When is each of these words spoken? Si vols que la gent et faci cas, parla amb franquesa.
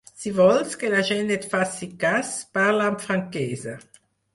Si 0.19 0.31
vols 0.37 0.71
que 0.83 0.89
la 0.93 1.03
gent 1.11 1.29
et 1.37 1.47
faci 1.53 1.91
cas, 2.07 2.35
parla 2.59 2.93
amb 2.93 3.09
franquesa. 3.09 3.81